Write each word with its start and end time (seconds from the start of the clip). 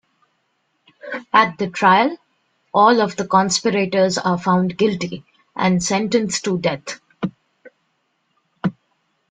At 1.31 1.59
the 1.59 1.69
trial, 1.69 2.17
all 2.73 3.01
of 3.01 3.15
the 3.17 3.27
conspirators 3.27 4.17
are 4.17 4.39
found 4.39 4.75
guilty 4.75 5.23
and 5.55 5.83
sentenced 5.83 6.43
to 6.45 6.57
death. 6.57 6.99